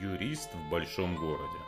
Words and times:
Юрист 0.00 0.54
в 0.54 0.70
большом 0.70 1.16
городе. 1.16 1.58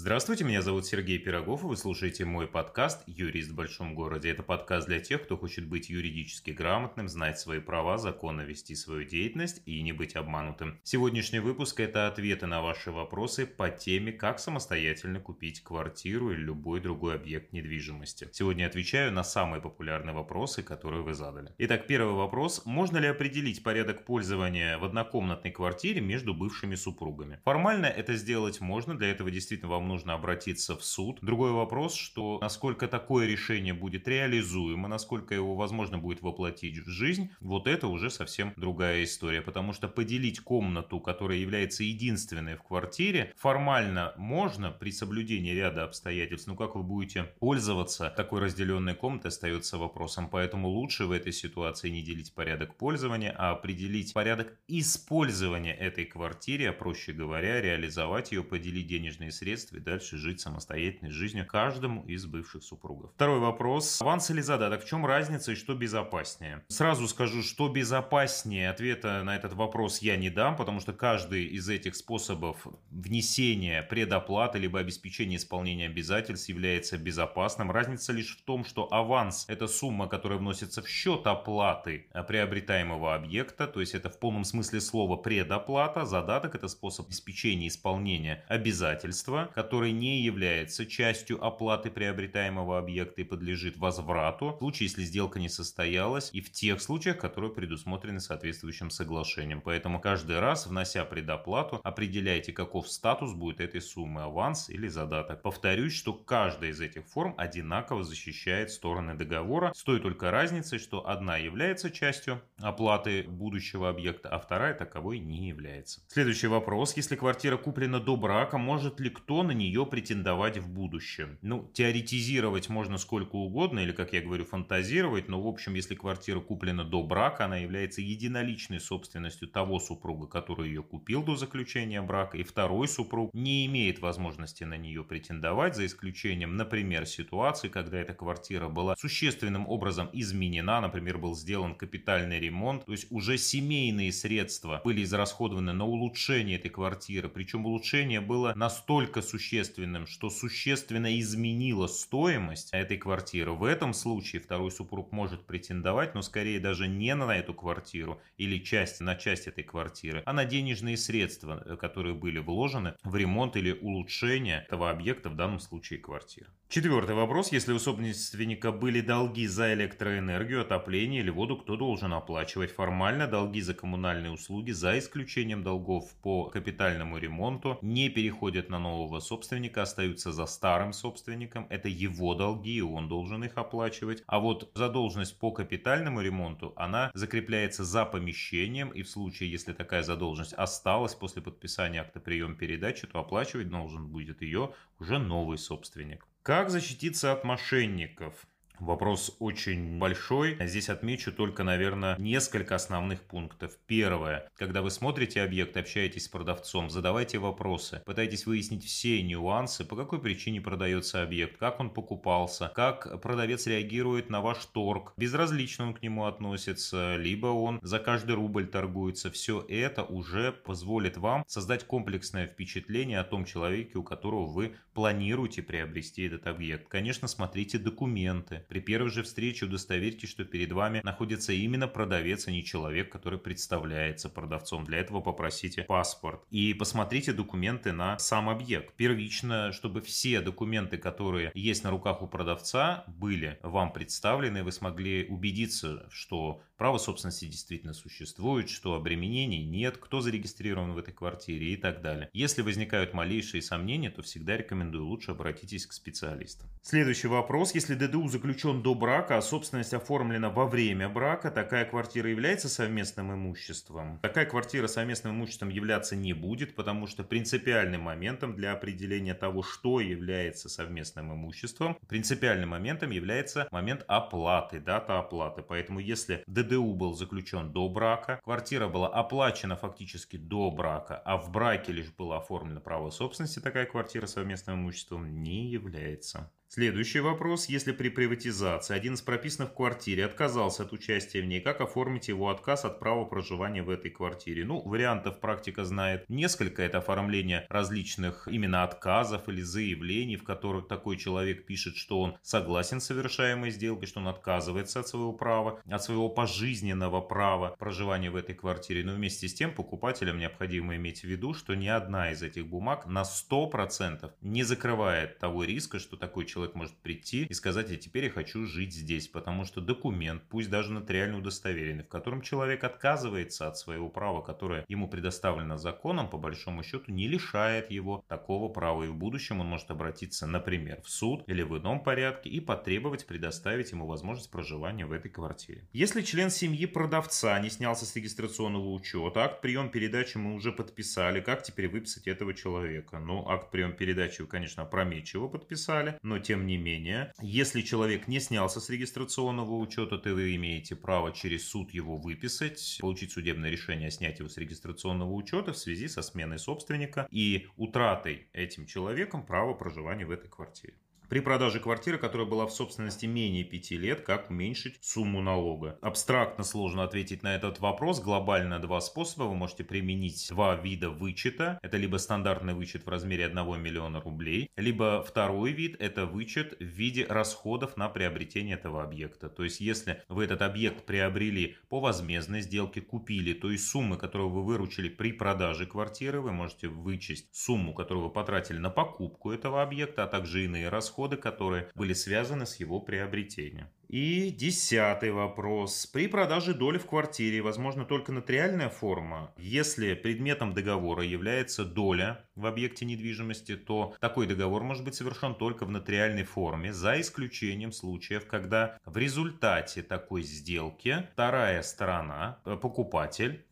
Здравствуйте, 0.00 0.44
меня 0.44 0.62
зовут 0.62 0.86
Сергей 0.86 1.18
Пирогов, 1.18 1.64
и 1.64 1.66
вы 1.66 1.76
слушаете 1.76 2.24
мой 2.24 2.46
подкаст 2.46 3.02
«Юрист 3.08 3.50
в 3.50 3.56
большом 3.56 3.96
городе». 3.96 4.30
Это 4.30 4.44
подкаст 4.44 4.86
для 4.86 5.00
тех, 5.00 5.24
кто 5.24 5.36
хочет 5.36 5.66
быть 5.66 5.90
юридически 5.90 6.52
грамотным, 6.52 7.08
знать 7.08 7.40
свои 7.40 7.58
права, 7.58 7.98
законно 7.98 8.42
вести 8.42 8.76
свою 8.76 9.02
деятельность 9.02 9.60
и 9.66 9.82
не 9.82 9.92
быть 9.92 10.14
обманутым. 10.14 10.78
Сегодняшний 10.84 11.40
выпуск– 11.40 11.80
это 11.80 12.06
ответы 12.06 12.46
на 12.46 12.62
ваши 12.62 12.92
вопросы 12.92 13.44
по 13.44 13.70
теме, 13.70 14.12
как 14.12 14.38
самостоятельно 14.38 15.18
купить 15.18 15.64
квартиру 15.64 16.30
или 16.30 16.42
любой 16.42 16.80
другой 16.80 17.16
объект 17.16 17.52
недвижимости. 17.52 18.28
Сегодня 18.30 18.66
отвечаю 18.66 19.10
на 19.10 19.24
самые 19.24 19.60
популярные 19.60 20.14
вопросы, 20.14 20.62
которые 20.62 21.02
вы 21.02 21.14
задали. 21.14 21.52
Итак, 21.58 21.88
первый 21.88 22.14
вопрос. 22.14 22.62
Можно 22.64 22.98
ли 22.98 23.08
определить 23.08 23.64
порядок 23.64 24.04
пользования 24.04 24.78
в 24.78 24.84
однокомнатной 24.84 25.50
квартире 25.50 26.00
между 26.00 26.34
бывшими 26.34 26.76
супругами? 26.76 27.40
Формально 27.44 27.86
это 27.86 28.14
сделать 28.14 28.60
можно, 28.60 28.96
для 28.96 29.10
этого 29.10 29.32
действительно 29.32 29.72
вам 29.72 29.87
нужно 29.88 30.14
обратиться 30.14 30.76
в 30.76 30.84
суд. 30.84 31.18
Другой 31.22 31.52
вопрос, 31.52 31.96
что 31.96 32.38
насколько 32.40 32.86
такое 32.86 33.26
решение 33.26 33.74
будет 33.74 34.06
реализуемо, 34.06 34.86
насколько 34.86 35.34
его 35.34 35.56
возможно 35.56 35.98
будет 35.98 36.22
воплотить 36.22 36.78
в 36.78 36.88
жизнь, 36.88 37.30
вот 37.40 37.66
это 37.66 37.88
уже 37.88 38.10
совсем 38.10 38.52
другая 38.56 39.02
история, 39.02 39.42
потому 39.42 39.72
что 39.72 39.88
поделить 39.88 40.40
комнату, 40.40 41.00
которая 41.00 41.38
является 41.38 41.82
единственной 41.82 42.56
в 42.56 42.62
квартире, 42.62 43.32
формально 43.36 44.14
можно 44.16 44.70
при 44.70 44.92
соблюдении 44.92 45.52
ряда 45.52 45.84
обстоятельств, 45.84 46.46
но 46.46 46.54
как 46.54 46.76
вы 46.76 46.82
будете 46.82 47.24
пользоваться 47.40 48.12
такой 48.16 48.40
разделенной 48.40 48.94
комнатой 48.94 49.30
остается 49.30 49.78
вопросом, 49.78 50.28
поэтому 50.28 50.68
лучше 50.68 51.06
в 51.06 51.12
этой 51.12 51.32
ситуации 51.32 51.88
не 51.88 52.02
делить 52.02 52.34
порядок 52.34 52.76
пользования, 52.76 53.34
а 53.36 53.52
определить 53.52 54.12
порядок 54.12 54.54
использования 54.68 55.74
этой 55.74 56.04
квартиры, 56.04 56.66
а 56.66 56.72
проще 56.72 57.12
говоря, 57.12 57.60
реализовать 57.60 58.32
ее, 58.32 58.42
поделить 58.42 58.86
денежные 58.86 59.30
средства 59.30 59.77
и 59.78 59.80
дальше 59.80 60.18
жить 60.18 60.40
самостоятельной 60.40 61.10
жизнью 61.10 61.46
каждому 61.46 62.04
из 62.04 62.26
бывших 62.26 62.62
супругов. 62.62 63.12
Второй 63.14 63.38
вопрос. 63.38 64.00
Аванс 64.02 64.30
или 64.30 64.40
задаток? 64.40 64.84
В 64.84 64.86
чем 64.86 65.06
разница 65.06 65.52
и 65.52 65.54
что 65.54 65.74
безопаснее? 65.74 66.64
Сразу 66.68 67.08
скажу, 67.08 67.42
что 67.42 67.68
безопаснее. 67.68 68.70
Ответа 68.70 69.22
на 69.24 69.34
этот 69.36 69.54
вопрос 69.54 70.02
я 70.02 70.16
не 70.16 70.30
дам, 70.30 70.56
потому 70.56 70.80
что 70.80 70.92
каждый 70.92 71.46
из 71.46 71.68
этих 71.68 71.96
способов 71.96 72.66
внесения 72.90 73.82
предоплаты 73.82 74.58
либо 74.58 74.80
обеспечения 74.80 75.36
исполнения 75.36 75.86
обязательств 75.86 76.48
является 76.48 76.98
безопасным. 76.98 77.70
Разница 77.70 78.12
лишь 78.12 78.36
в 78.36 78.42
том, 78.42 78.64
что 78.64 78.92
аванс– 78.92 79.46
это 79.48 79.66
сумма, 79.66 80.08
которая 80.08 80.38
вносится 80.38 80.82
в 80.82 80.88
счет 80.88 81.26
оплаты 81.26 82.06
приобретаемого 82.26 83.14
объекта, 83.14 83.66
то 83.66 83.80
есть 83.80 83.94
это 83.94 84.10
в 84.10 84.18
полном 84.18 84.44
смысле 84.44 84.80
слова 84.80 85.16
предоплата. 85.16 86.04
Задаток– 86.04 86.54
это 86.56 86.68
способ 86.68 87.06
обеспечения 87.06 87.68
исполнения 87.68 88.44
обязательства, 88.48 89.50
который 89.58 89.90
не 89.90 90.20
является 90.20 90.86
частью 90.86 91.44
оплаты 91.44 91.90
приобретаемого 91.90 92.78
объекта 92.78 93.22
и 93.22 93.24
подлежит 93.24 93.76
возврату, 93.76 94.52
в 94.52 94.58
случае, 94.58 94.86
если 94.86 95.02
сделка 95.02 95.40
не 95.40 95.48
состоялась, 95.48 96.30
и 96.32 96.40
в 96.40 96.52
тех 96.52 96.80
случаях, 96.80 97.18
которые 97.18 97.52
предусмотрены 97.52 98.20
соответствующим 98.20 98.88
соглашением. 98.88 99.60
Поэтому 99.60 100.00
каждый 100.00 100.38
раз, 100.38 100.68
внося 100.68 101.04
предоплату, 101.04 101.80
определяйте, 101.82 102.52
каков 102.52 102.88
статус 102.88 103.32
будет 103.32 103.60
этой 103.60 103.80
суммы, 103.80 104.22
аванс 104.22 104.70
или 104.70 104.86
задаток. 104.86 105.42
Повторюсь, 105.42 105.92
что 105.92 106.12
каждая 106.12 106.70
из 106.70 106.80
этих 106.80 107.08
форм 107.08 107.34
одинаково 107.36 108.04
защищает 108.04 108.70
стороны 108.70 109.14
договора, 109.14 109.72
с 109.74 109.82
той 109.82 109.98
только 109.98 110.30
разницей, 110.30 110.78
что 110.78 111.08
одна 111.08 111.36
является 111.36 111.90
частью 111.90 112.40
оплаты 112.60 113.24
будущего 113.24 113.88
объекта, 113.88 114.28
а 114.28 114.38
вторая 114.38 114.74
таковой 114.74 115.18
не 115.18 115.48
является. 115.48 116.00
Следующий 116.06 116.46
вопрос. 116.46 116.96
Если 116.96 117.16
квартира 117.16 117.56
куплена 117.56 117.98
до 117.98 118.16
брака, 118.16 118.56
может 118.56 119.00
ли 119.00 119.10
кто 119.10 119.47
на 119.48 119.52
нее 119.52 119.86
претендовать 119.86 120.58
в 120.58 120.68
будущем. 120.68 121.38
Ну, 121.42 121.70
теоретизировать 121.72 122.68
можно 122.68 122.98
сколько 122.98 123.36
угодно, 123.36 123.80
или, 123.80 123.92
как 123.92 124.12
я 124.12 124.20
говорю, 124.20 124.44
фантазировать, 124.44 125.28
но, 125.28 125.42
в 125.42 125.46
общем, 125.46 125.74
если 125.74 125.94
квартира 125.94 126.40
куплена 126.40 126.84
до 126.84 127.02
брака, 127.02 127.46
она 127.46 127.56
является 127.56 128.02
единоличной 128.02 128.78
собственностью 128.78 129.48
того 129.48 129.80
супруга, 129.80 130.26
который 130.26 130.68
ее 130.68 130.82
купил 130.82 131.22
до 131.22 131.36
заключения 131.36 132.02
брака, 132.02 132.36
и 132.36 132.42
второй 132.42 132.88
супруг 132.88 133.32
не 133.32 133.66
имеет 133.66 134.00
возможности 134.00 134.64
на 134.64 134.76
нее 134.76 135.02
претендовать, 135.02 135.74
за 135.74 135.86
исключением, 135.86 136.56
например, 136.56 137.06
ситуации, 137.06 137.68
когда 137.68 137.98
эта 137.98 138.12
квартира 138.12 138.68
была 138.68 138.94
существенным 138.96 139.66
образом 139.66 140.10
изменена, 140.12 140.80
например, 140.80 141.18
был 141.18 141.34
сделан 141.34 141.74
капитальный 141.74 142.38
ремонт, 142.38 142.84
то 142.84 142.92
есть 142.92 143.06
уже 143.10 143.38
семейные 143.38 144.12
средства 144.12 144.82
были 144.84 145.02
израсходованы 145.02 145.72
на 145.72 145.86
улучшение 145.86 146.58
этой 146.58 146.68
квартиры, 146.68 147.28
причем 147.28 147.64
улучшение 147.64 148.20
было 148.20 148.52
настолько 148.54 149.22
существенным, 149.22 149.37
существенным, 149.38 150.08
что 150.08 150.30
существенно 150.30 151.16
изменило 151.20 151.86
стоимость 151.86 152.70
этой 152.72 152.96
квартиры. 152.96 153.52
В 153.52 153.62
этом 153.62 153.94
случае 153.94 154.42
второй 154.42 154.72
супруг 154.72 155.12
может 155.12 155.46
претендовать, 155.46 156.14
но 156.16 156.22
скорее 156.22 156.58
даже 156.58 156.88
не 156.88 157.14
на 157.14 157.36
эту 157.36 157.54
квартиру 157.54 158.20
или 158.36 158.58
часть, 158.58 159.00
на 159.00 159.14
часть 159.14 159.46
этой 159.46 159.62
квартиры, 159.62 160.24
а 160.26 160.32
на 160.32 160.44
денежные 160.44 160.96
средства, 160.96 161.62
э, 161.64 161.76
которые 161.76 162.16
были 162.16 162.40
вложены 162.40 162.96
в 163.04 163.14
ремонт 163.14 163.56
или 163.56 163.70
улучшение 163.70 164.64
этого 164.66 164.90
объекта, 164.90 165.30
в 165.30 165.36
данном 165.36 165.60
случае 165.60 166.00
квартиры. 166.00 166.50
Четвертый 166.70 167.14
вопрос. 167.14 167.50
Если 167.50 167.72
у 167.72 167.78
собственника 167.78 168.72
были 168.72 169.00
долги 169.00 169.46
за 169.46 169.72
электроэнергию, 169.72 170.60
отопление 170.60 171.22
или 171.22 171.30
воду, 171.30 171.56
кто 171.56 171.76
должен 171.78 172.12
оплачивать? 172.12 172.72
Формально 172.72 173.26
долги 173.26 173.62
за 173.62 173.72
коммунальные 173.72 174.32
услуги, 174.32 174.72
за 174.72 174.98
исключением 174.98 175.62
долгов 175.62 176.12
по 176.22 176.50
капитальному 176.50 177.16
ремонту, 177.16 177.78
не 177.80 178.10
переходят 178.10 178.68
на 178.68 178.78
нового 178.78 179.20
собственника, 179.20 179.80
остаются 179.80 180.30
за 180.30 180.44
старым 180.44 180.92
собственником. 180.92 181.66
Это 181.70 181.88
его 181.88 182.34
долги, 182.34 182.76
и 182.76 182.82
он 182.82 183.08
должен 183.08 183.42
их 183.44 183.56
оплачивать. 183.56 184.22
А 184.26 184.38
вот 184.38 184.70
задолженность 184.74 185.38
по 185.38 185.52
капитальному 185.52 186.20
ремонту, 186.20 186.74
она 186.76 187.10
закрепляется 187.14 187.82
за 187.82 188.04
помещением, 188.04 188.90
и 188.90 189.00
в 189.00 189.08
случае, 189.08 189.50
если 189.50 189.72
такая 189.72 190.02
задолженность 190.02 190.52
осталась 190.52 191.14
после 191.14 191.40
подписания 191.40 192.02
акта 192.02 192.20
прием 192.20 192.56
передачи, 192.56 193.06
то 193.06 193.20
оплачивать 193.20 193.70
должен 193.70 194.08
будет 194.08 194.42
ее 194.42 194.74
уже 194.98 195.18
новый 195.18 195.56
собственник. 195.56 196.27
Как 196.42 196.70
защититься 196.70 197.32
от 197.32 197.44
мошенников? 197.44 198.46
Вопрос 198.80 199.34
очень 199.40 199.98
большой. 199.98 200.56
Здесь 200.60 200.88
отмечу 200.88 201.32
только, 201.32 201.64
наверное, 201.64 202.16
несколько 202.18 202.76
основных 202.76 203.22
пунктов. 203.22 203.76
Первое. 203.86 204.48
Когда 204.56 204.82
вы 204.82 204.90
смотрите 204.90 205.42
объект, 205.42 205.76
общаетесь 205.76 206.26
с 206.26 206.28
продавцом, 206.28 206.88
задавайте 206.88 207.38
вопросы. 207.38 208.02
Пытайтесь 208.06 208.46
выяснить 208.46 208.84
все 208.84 209.20
нюансы, 209.22 209.84
по 209.84 209.96
какой 209.96 210.20
причине 210.20 210.60
продается 210.60 211.22
объект, 211.22 211.56
как 211.56 211.80
он 211.80 211.90
покупался, 211.90 212.70
как 212.74 213.20
продавец 213.20 213.66
реагирует 213.66 214.30
на 214.30 214.40
ваш 214.40 214.64
торг, 214.66 215.12
безразлично 215.16 215.88
он 215.88 215.94
к 215.94 216.02
нему 216.02 216.26
относится, 216.26 217.16
либо 217.16 217.48
он 217.48 217.80
за 217.82 217.98
каждый 217.98 218.36
рубль 218.36 218.68
торгуется. 218.68 219.30
Все 219.30 219.64
это 219.68 220.04
уже 220.04 220.52
позволит 220.52 221.16
вам 221.16 221.44
создать 221.48 221.84
комплексное 221.84 222.46
впечатление 222.46 223.18
о 223.18 223.24
том 223.24 223.44
человеке, 223.44 223.98
у 223.98 224.04
которого 224.04 224.46
вы 224.46 224.76
планируете 224.94 225.62
приобрести 225.62 226.22
этот 226.22 226.46
объект. 226.46 226.88
Конечно, 226.88 227.26
смотрите 227.28 227.78
документы 227.78 228.64
при 228.68 228.80
первой 228.80 229.10
же 229.10 229.22
встрече 229.22 229.64
удостоверьтесь, 229.64 230.28
что 230.28 230.44
перед 230.44 230.72
вами 230.72 231.00
находится 231.02 231.52
именно 231.52 231.88
продавец, 231.88 232.46
а 232.46 232.50
не 232.50 232.64
человек, 232.64 233.10
который 233.10 233.38
представляется 233.38 234.28
продавцом. 234.28 234.84
Для 234.84 234.98
этого 234.98 235.20
попросите 235.20 235.82
паспорт. 235.82 236.44
И 236.50 236.74
посмотрите 236.74 237.32
документы 237.32 237.92
на 237.92 238.18
сам 238.18 238.48
объект. 238.48 238.94
Первично, 238.94 239.72
чтобы 239.72 240.02
все 240.02 240.40
документы, 240.40 240.98
которые 240.98 241.50
есть 241.54 241.82
на 241.82 241.90
руках 241.90 242.22
у 242.22 242.26
продавца, 242.26 243.04
были 243.06 243.58
вам 243.62 243.92
представлены, 243.92 244.62
вы 244.62 244.72
смогли 244.72 245.26
убедиться, 245.28 246.06
что 246.10 246.62
право 246.78 246.96
собственности 246.96 247.44
действительно 247.44 247.92
существует, 247.92 248.70
что 248.70 248.94
обременений 248.94 249.64
нет, 249.64 249.98
кто 249.98 250.20
зарегистрирован 250.20 250.92
в 250.92 250.98
этой 250.98 251.12
квартире 251.12 251.72
и 251.72 251.76
так 251.76 252.00
далее. 252.00 252.30
Если 252.32 252.62
возникают 252.62 253.12
малейшие 253.12 253.60
сомнения, 253.60 254.10
то 254.10 254.22
всегда 254.22 254.56
рекомендую 254.56 255.04
лучше 255.04 255.32
обратитесь 255.32 255.86
к 255.86 255.92
специалистам. 255.92 256.68
Следующий 256.82 257.26
вопрос. 257.26 257.74
Если 257.74 257.94
ДДУ 257.94 258.28
заключен 258.28 258.82
до 258.82 258.94
брака, 258.94 259.36
а 259.36 259.42
собственность 259.42 259.92
оформлена 259.92 260.50
во 260.50 260.66
время 260.66 261.08
брака, 261.08 261.50
такая 261.50 261.84
квартира 261.84 262.30
является 262.30 262.68
совместным 262.68 263.34
имуществом. 263.34 264.20
Такая 264.22 264.46
квартира 264.46 264.86
совместным 264.86 265.34
имуществом 265.34 265.70
являться 265.70 266.14
не 266.14 266.32
будет, 266.32 266.76
потому 266.76 267.08
что 267.08 267.24
принципиальным 267.24 268.02
моментом 268.02 268.54
для 268.54 268.72
определения 268.72 269.34
того, 269.34 269.64
что 269.64 270.00
является 270.00 270.68
совместным 270.68 271.34
имуществом, 271.34 271.98
принципиальным 272.06 272.68
моментом 272.68 273.10
является 273.10 273.66
момент 273.72 274.04
оплаты, 274.06 274.78
дата 274.78 275.18
оплаты. 275.18 275.62
Поэтому 275.62 275.98
если 275.98 276.44
ДДУ 276.46 276.67
был 276.76 277.14
заключен 277.14 277.72
до 277.72 277.88
брака, 277.88 278.40
квартира 278.44 278.88
была 278.88 279.08
оплачена 279.08 279.76
фактически 279.76 280.36
до 280.36 280.70
брака, 280.70 281.16
а 281.24 281.36
в 281.36 281.50
браке 281.50 281.92
лишь 281.92 282.12
было 282.12 282.36
оформлено 282.36 282.80
право 282.80 283.10
собственности, 283.10 283.60
такая 283.60 283.86
квартира 283.86 284.26
совместным 284.26 284.80
имуществом 284.80 285.42
не 285.42 285.66
является. 285.66 286.52
Следующий 286.70 287.20
вопрос. 287.20 287.70
Если 287.70 287.92
при 287.92 288.10
приватизации 288.10 288.94
один 288.94 289.14
из 289.14 289.22
прописанных 289.22 289.70
в 289.70 289.74
квартире 289.74 290.26
отказался 290.26 290.82
от 290.82 290.92
участия 290.92 291.40
в 291.40 291.46
ней, 291.46 291.62
как 291.62 291.80
оформить 291.80 292.28
его 292.28 292.50
отказ 292.50 292.84
от 292.84 293.00
права 293.00 293.24
проживания 293.24 293.82
в 293.82 293.88
этой 293.88 294.10
квартире? 294.10 294.66
Ну, 294.66 294.82
вариантов 294.86 295.40
практика 295.40 295.86
знает 295.86 296.28
несколько. 296.28 296.82
Это 296.82 296.98
оформление 296.98 297.66
различных 297.70 298.46
именно 298.48 298.84
отказов 298.84 299.48
или 299.48 299.62
заявлений, 299.62 300.36
в 300.36 300.44
которых 300.44 300.88
такой 300.88 301.16
человек 301.16 301.64
пишет, 301.64 301.96
что 301.96 302.20
он 302.20 302.36
согласен 302.42 303.00
с 303.00 303.06
совершаемой 303.06 303.70
сделкой, 303.70 304.06
что 304.06 304.20
он 304.20 304.28
отказывается 304.28 305.00
от 305.00 305.08
своего 305.08 305.32
права, 305.32 305.80
от 305.90 306.02
своего 306.02 306.28
пожизненного 306.28 307.22
права 307.22 307.76
проживания 307.78 308.30
в 308.30 308.36
этой 308.36 308.54
квартире. 308.54 309.04
Но 309.04 309.14
вместе 309.14 309.48
с 309.48 309.54
тем 309.54 309.74
покупателям 309.74 310.36
необходимо 310.36 310.96
иметь 310.96 311.20
в 311.20 311.24
виду, 311.24 311.54
что 311.54 311.74
ни 311.74 311.88
одна 311.88 312.30
из 312.30 312.42
этих 312.42 312.66
бумаг 312.66 313.06
на 313.06 313.22
100% 313.22 314.30
не 314.42 314.64
закрывает 314.64 315.38
того 315.38 315.64
риска, 315.64 315.98
что 315.98 316.18
такой 316.18 316.44
человек 316.44 316.57
человек 316.58 316.74
может 316.74 316.96
прийти 316.96 317.44
и 317.44 317.54
сказать, 317.54 317.92
а 317.92 317.96
теперь 317.96 318.24
я 318.24 318.30
хочу 318.30 318.64
жить 318.66 318.92
здесь, 318.92 319.28
потому 319.28 319.64
что 319.64 319.80
документ, 319.80 320.42
пусть 320.48 320.68
даже 320.70 320.90
нотариально 320.90 321.38
удостоверенный, 321.38 322.02
в 322.02 322.08
котором 322.08 322.42
человек 322.42 322.82
отказывается 322.82 323.68
от 323.68 323.78
своего 323.78 324.08
права, 324.08 324.42
которое 324.42 324.84
ему 324.88 325.08
предоставлено 325.08 325.76
законом, 325.76 326.28
по 326.28 326.36
большому 326.36 326.82
счету 326.82 327.12
не 327.12 327.28
лишает 327.28 327.92
его 327.92 328.24
такого 328.26 328.72
права. 328.72 329.04
И 329.04 329.08
в 329.08 329.14
будущем 329.14 329.60
он 329.60 329.68
может 329.68 329.88
обратиться, 329.92 330.48
например, 330.48 331.00
в 331.02 331.10
суд 331.10 331.44
или 331.46 331.62
в 331.62 331.78
ином 331.78 332.02
порядке 332.02 332.50
и 332.50 332.58
потребовать 332.58 333.26
предоставить 333.26 333.92
ему 333.92 334.06
возможность 334.06 334.50
проживания 334.50 335.06
в 335.06 335.12
этой 335.12 335.30
квартире. 335.30 335.86
Если 335.92 336.22
член 336.22 336.50
семьи 336.50 336.86
продавца 336.86 337.56
не 337.60 337.70
снялся 337.70 338.04
с 338.04 338.16
регистрационного 338.16 338.92
учета, 338.92 339.44
акт 339.44 339.60
прием 339.60 339.90
передачи 339.90 340.38
мы 340.38 340.54
уже 340.54 340.72
подписали, 340.72 341.40
как 341.40 341.62
теперь 341.62 341.88
выписать 341.88 342.26
этого 342.26 342.52
человека? 342.52 343.20
Ну, 343.20 343.48
акт 343.48 343.70
прием 343.70 343.92
передачи 343.92 344.40
вы, 344.40 344.48
конечно, 344.48 344.82
опрометчиво 344.82 345.46
подписали, 345.46 346.18
но 346.22 346.40
тем 346.48 346.66
не 346.66 346.78
менее, 346.78 347.34
если 347.42 347.82
человек 347.82 348.26
не 348.26 348.40
снялся 348.40 348.80
с 348.80 348.88
регистрационного 348.88 349.76
учета, 349.76 350.16
то 350.16 350.32
вы 350.32 350.56
имеете 350.56 350.96
право 350.96 351.30
через 351.30 351.68
суд 351.68 351.90
его 351.90 352.16
выписать, 352.16 352.96
получить 353.02 353.32
судебное 353.32 353.68
решение 353.68 354.08
о 354.08 354.10
снятии 354.10 354.38
его 354.38 354.48
с 354.48 354.56
регистрационного 354.56 355.30
учета 355.30 355.74
в 355.74 355.76
связи 355.76 356.08
со 356.08 356.22
сменой 356.22 356.58
собственника 356.58 357.28
и 357.30 357.68
утратой 357.76 358.48
этим 358.54 358.86
человеком 358.86 359.44
права 359.44 359.74
проживания 359.74 360.24
в 360.24 360.30
этой 360.30 360.48
квартире. 360.48 360.94
При 361.28 361.40
продаже 361.40 361.78
квартиры, 361.78 362.16
которая 362.16 362.46
была 362.46 362.66
в 362.66 362.72
собственности 362.72 363.26
менее 363.26 363.62
5 363.62 363.90
лет, 363.90 364.22
как 364.22 364.48
уменьшить 364.48 365.04
сумму 365.04 365.42
налога? 365.42 365.98
Абстрактно 366.00 366.64
сложно 366.64 367.04
ответить 367.04 367.42
на 367.42 367.54
этот 367.54 367.80
вопрос. 367.80 368.22
Глобально 368.22 368.78
два 368.78 369.02
способа. 369.02 369.44
Вы 369.44 369.54
можете 369.54 369.84
применить 369.84 370.46
два 370.48 370.74
вида 370.76 371.10
вычета. 371.10 371.78
Это 371.82 371.98
либо 371.98 372.16
стандартный 372.16 372.72
вычет 372.72 373.04
в 373.04 373.10
размере 373.10 373.44
1 373.44 373.78
миллиона 373.78 374.22
рублей, 374.22 374.70
либо 374.76 375.22
второй 375.22 375.72
вид– 375.72 375.96
это 375.98 376.24
вычет 376.24 376.78
в 376.80 376.84
виде 376.84 377.26
расходов 377.28 377.98
на 377.98 378.08
приобретение 378.08 378.76
этого 378.76 379.04
объекта. 379.04 379.50
То 379.50 379.64
есть, 379.64 379.80
если 379.80 380.22
вы 380.30 380.44
этот 380.44 380.62
объект 380.62 381.04
приобрели 381.04 381.76
по 381.90 382.00
возмездной 382.00 382.62
сделке, 382.62 383.02
купили, 383.02 383.52
то 383.52 383.70
есть 383.70 383.86
суммы, 383.86 384.16
которую 384.16 384.48
вы 384.48 384.64
выручили 384.64 385.10
при 385.10 385.32
продаже 385.32 385.84
квартиры, 385.84 386.40
вы 386.40 386.52
можете 386.52 386.88
вычесть 386.88 387.54
сумму, 387.54 387.92
которую 387.92 388.28
вы 388.28 388.32
потратили 388.32 388.78
на 388.78 388.88
покупку 388.88 389.50
этого 389.52 389.82
объекта, 389.82 390.24
а 390.24 390.26
также 390.26 390.64
иные 390.64 390.88
расходы 390.88 391.17
расходы, 391.18 391.36
которые 391.36 391.88
были 391.94 392.12
связаны 392.12 392.66
с 392.66 392.76
его 392.76 393.00
приобретением. 393.00 393.88
И 394.08 394.50
десятый 394.50 395.32
вопрос. 395.32 396.06
При 396.06 396.28
продаже 396.28 396.72
доли 396.72 396.96
в 396.96 397.04
квартире 397.04 397.60
возможно 397.60 398.04
только 398.06 398.32
нотариальная 398.32 398.88
форма. 398.88 399.52
Если 399.58 400.14
предметом 400.14 400.72
договора 400.72 401.24
является 401.24 401.84
доля 401.84 402.46
в 402.54 402.64
объекте 402.64 403.04
недвижимости, 403.04 403.76
то 403.76 404.14
такой 404.20 404.46
договор 404.46 404.82
может 404.82 405.04
быть 405.04 405.14
совершен 405.14 405.54
только 405.54 405.84
в 405.84 405.90
нотариальной 405.90 406.44
форме, 406.44 406.92
за 406.92 407.20
исключением 407.20 407.92
случаев, 407.92 408.46
когда 408.46 408.96
в 409.04 409.18
результате 409.18 410.02
такой 410.02 410.42
сделки 410.42 411.26
вторая 411.32 411.82
сторона, 411.82 412.60
э, 412.64 412.76
покупатель, 412.80 413.66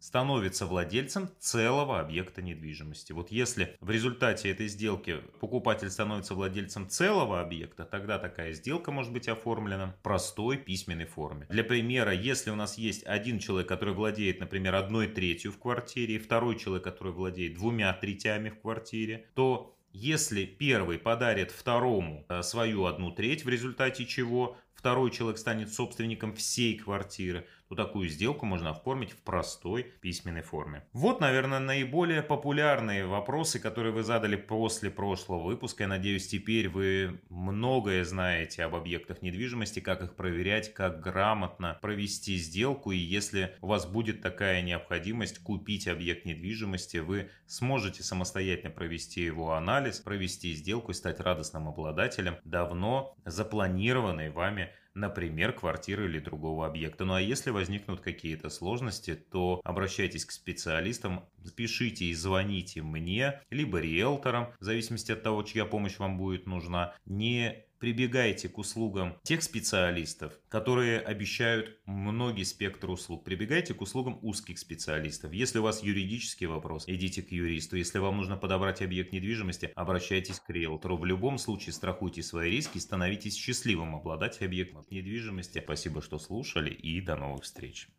становится 0.00 0.66
владельцем 0.66 1.30
целого 1.38 2.00
объекта 2.00 2.42
недвижимости. 2.42 3.12
Вот 3.12 3.30
если 3.30 3.76
в 3.80 3.90
результате 3.90 4.50
этой 4.50 4.68
сделки 4.68 5.18
покупатель 5.38 5.90
становится 5.90 6.34
владельцем 6.34 6.88
целого 6.88 7.40
объекта, 7.40 7.84
тогда 7.84 8.18
такая 8.18 8.52
сделка 8.52 8.90
может 8.90 9.12
быть 9.12 9.28
оформлена 9.28 9.92
в 9.92 10.02
простой 10.02 10.56
письменной 10.56 11.06
форме. 11.06 11.46
Для 11.50 11.62
примера, 11.62 12.12
если 12.12 12.50
у 12.50 12.56
нас 12.56 12.78
есть 12.78 13.04
один 13.04 13.38
человек, 13.38 13.68
который 13.68 13.94
владеет, 13.94 14.40
например, 14.40 14.74
одной 14.74 15.06
третью 15.06 15.52
в 15.52 15.58
квартире, 15.58 16.16
и 16.16 16.18
второй 16.18 16.58
человек, 16.58 16.84
который 16.84 17.12
владеет 17.12 17.54
двумя 17.54 17.92
третями 17.92 18.50
в 18.50 18.60
квартире, 18.60 19.26
то 19.34 19.76
если 19.92 20.44
первый 20.44 20.98
подарит 20.98 21.50
второму 21.50 22.24
э, 22.28 22.42
свою 22.42 22.84
одну 22.84 23.10
треть, 23.10 23.44
в 23.44 23.48
результате 23.48 24.06
чего 24.06 24.56
второй 24.72 25.10
человек 25.10 25.38
станет 25.38 25.72
собственником 25.72 26.34
всей 26.34 26.78
квартиры, 26.78 27.46
то 27.70 27.76
такую 27.76 28.08
сделку 28.08 28.46
можно 28.46 28.70
оформить 28.70 29.12
в 29.12 29.18
простой 29.18 29.84
письменной 30.00 30.42
форме. 30.42 30.82
Вот, 30.92 31.20
наверное, 31.20 31.60
наиболее 31.60 32.20
популярные 32.20 33.06
вопросы, 33.06 33.60
которые 33.60 33.92
вы 33.92 34.02
задали 34.02 34.34
после 34.34 34.90
прошлого 34.90 35.44
выпуска. 35.44 35.84
Я 35.84 35.88
надеюсь, 35.88 36.26
теперь 36.26 36.68
вы 36.68 37.20
многое 37.28 38.04
знаете 38.04 38.64
об 38.64 38.74
объектах 38.74 39.22
недвижимости, 39.22 39.78
как 39.78 40.02
их 40.02 40.16
проверять, 40.16 40.74
как 40.74 41.00
грамотно 41.00 41.78
провести 41.80 42.38
сделку. 42.38 42.90
И 42.90 42.96
если 42.96 43.54
у 43.60 43.68
вас 43.68 43.86
будет 43.86 44.20
такая 44.20 44.62
необходимость 44.62 45.38
купить 45.38 45.86
объект 45.86 46.24
недвижимости, 46.24 46.96
вы 46.96 47.30
сможете 47.46 48.02
самостоятельно 48.02 48.72
провести 48.72 49.22
его 49.22 49.52
анализ, 49.52 50.00
провести 50.00 50.54
сделку 50.54 50.90
и 50.90 50.94
стать 50.94 51.20
радостным 51.20 51.68
обладателем 51.68 52.36
давно 52.42 53.14
запланированной 53.24 54.30
вами 54.30 54.70
например, 54.94 55.52
квартиры 55.52 56.06
или 56.06 56.18
другого 56.18 56.66
объекта. 56.66 57.04
Ну 57.04 57.14
а 57.14 57.20
если 57.20 57.50
возникнут 57.50 58.00
какие-то 58.00 58.48
сложности, 58.50 59.14
то 59.14 59.60
обращайтесь 59.64 60.24
к 60.24 60.32
специалистам, 60.32 61.28
пишите 61.56 62.06
и 62.06 62.14
звоните 62.14 62.82
мне, 62.82 63.40
либо 63.50 63.78
риэлторам, 63.78 64.52
в 64.58 64.64
зависимости 64.64 65.12
от 65.12 65.22
того, 65.22 65.42
чья 65.42 65.64
помощь 65.64 65.98
вам 65.98 66.18
будет 66.18 66.46
нужна. 66.46 66.94
Не 67.06 67.64
прибегайте 67.80 68.48
к 68.48 68.58
услугам 68.58 69.18
тех 69.22 69.42
специалистов, 69.42 70.38
которые 70.48 71.00
обещают 71.00 71.78
многие 71.86 72.44
спектр 72.44 72.90
услуг. 72.90 73.24
Прибегайте 73.24 73.74
к 73.74 73.80
услугам 73.80 74.18
узких 74.22 74.58
специалистов. 74.58 75.32
Если 75.32 75.58
у 75.58 75.62
вас 75.62 75.82
юридический 75.82 76.46
вопрос, 76.46 76.84
идите 76.86 77.22
к 77.22 77.32
юристу. 77.32 77.76
Если 77.76 77.98
вам 77.98 78.18
нужно 78.18 78.36
подобрать 78.36 78.82
объект 78.82 79.12
недвижимости, 79.12 79.72
обращайтесь 79.74 80.40
к 80.40 80.50
риэлтору. 80.50 80.98
В 80.98 81.06
любом 81.06 81.38
случае 81.38 81.72
страхуйте 81.72 82.22
свои 82.22 82.50
риски 82.50 82.78
становитесь 82.78 83.34
счастливым 83.34 83.96
обладателем 83.96 84.48
объекта 84.48 84.84
недвижимости. 84.90 85.60
Спасибо, 85.64 86.02
что 86.02 86.18
слушали 86.18 86.70
и 86.70 87.00
до 87.00 87.16
новых 87.16 87.44
встреч. 87.44 87.88